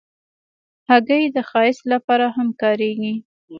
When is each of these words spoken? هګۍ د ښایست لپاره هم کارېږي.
هګۍ 0.89 1.23
د 1.35 1.37
ښایست 1.49 1.83
لپاره 1.93 2.25
هم 2.35 2.47
کارېږي. 2.61 3.13